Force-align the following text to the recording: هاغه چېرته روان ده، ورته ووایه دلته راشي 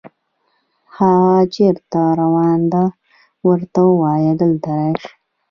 هاغه 0.95 1.39
چېرته 1.55 1.99
روان 2.19 2.59
ده، 2.73 2.83
ورته 3.47 3.79
ووایه 3.87 4.33
دلته 4.41 4.69
راشي 4.79 5.09